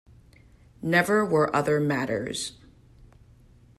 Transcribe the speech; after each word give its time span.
Never 0.81 1.23
were 1.23 1.55
other 1.55 1.79
matters. 1.79 2.53